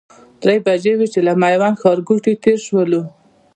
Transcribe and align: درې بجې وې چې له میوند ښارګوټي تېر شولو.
درې 0.41 0.57
بجې 0.65 0.93
وې 0.97 1.07
چې 1.13 1.19
له 1.27 1.33
میوند 1.41 1.79
ښارګوټي 1.81 2.33
تېر 2.43 2.59
شولو. 2.67 3.01